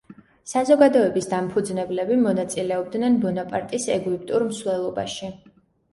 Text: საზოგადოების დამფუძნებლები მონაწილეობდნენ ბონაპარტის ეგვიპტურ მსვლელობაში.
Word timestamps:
საზოგადოების 0.51 1.27
დამფუძნებლები 1.33 2.17
მონაწილეობდნენ 2.23 3.19
ბონაპარტის 3.27 3.87
ეგვიპტურ 3.97 4.47
მსვლელობაში. 4.51 5.35